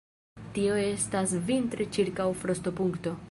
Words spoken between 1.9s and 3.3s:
ĉirkaŭ frostopunkto.